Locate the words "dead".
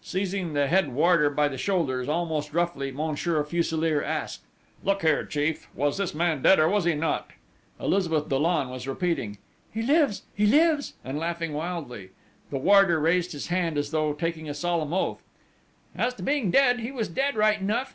6.40-6.58, 16.50-16.80, 17.08-17.36